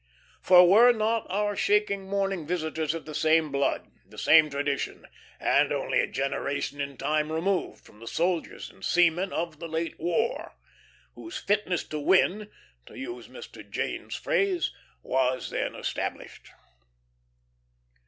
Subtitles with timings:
[0.41, 5.05] For were not our shaking morning visitors of the same blood, the same tradition,
[5.39, 9.99] and only a generation in time removed from, the soldiers and seamen of the late
[9.99, 10.55] war?
[11.13, 12.49] whose "fitness to win,"
[12.87, 13.61] to use Mr.
[13.69, 16.47] Jane's phrase, was then established.